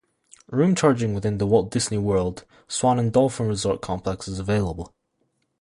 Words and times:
Room 0.49 0.73
charging 0.73 1.13
within 1.13 1.37
the 1.37 1.45
Walt 1.45 1.69
Disney 1.69 1.99
World 1.99 2.43
Swan 2.67 2.97
and 2.97 3.13
Dolphin 3.13 3.49
Resort 3.49 3.83
Complex 3.83 4.27
is 4.27 4.39
available. 4.39 4.95